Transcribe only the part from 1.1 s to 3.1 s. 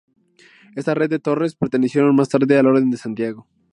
de torres pertenecieron más tarde a la Orden de